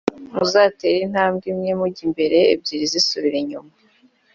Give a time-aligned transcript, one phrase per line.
[0.35, 3.71] muzatera intambwe imwe mujya imbere ebyiri zisubire inyuma